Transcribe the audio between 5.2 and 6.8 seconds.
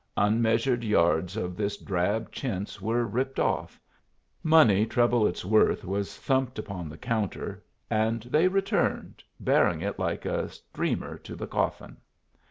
its worth was thumped